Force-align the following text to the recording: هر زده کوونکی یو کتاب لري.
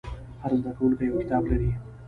هر 0.41 0.51
زده 0.59 0.71
کوونکی 0.77 1.03
یو 1.07 1.17
کتاب 1.21 1.43
لري. 1.51 1.69